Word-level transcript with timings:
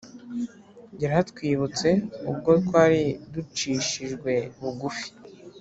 Yaratwibutse 1.01 1.89
ubwo 2.29 2.51
twari 2.65 3.03
ducishijwe 3.33 4.31
bugufi 4.59 5.07